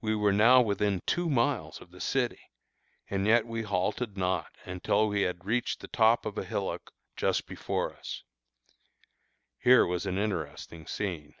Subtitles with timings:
[0.00, 2.40] We were now within two miles of the city,
[3.08, 7.46] and yet we halted not until we had reached the top of a hillock just
[7.46, 8.24] before us.
[9.60, 11.36] Here was an interesting scene.